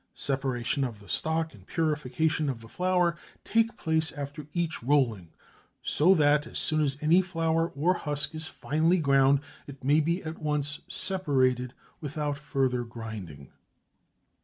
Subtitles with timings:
[0.15, 5.31] Separation of the stock and purification of the flour take place after each rolling,
[5.83, 10.23] so that as soon as any flour or husk is finely ground it may be
[10.23, 13.51] at once separated without further grinding.